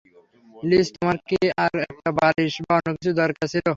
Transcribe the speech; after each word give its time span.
লিস, 0.63 0.87
তোমার 0.95 1.17
কি 1.27 1.39
আর 1.63 1.73
একটা 1.83 2.09
বালিশ 2.19 2.53
বা 2.61 2.73
অন্য 2.77 2.89
কিছু 2.97 3.11
দরকার 3.21 3.45
ছিল? 3.53 3.67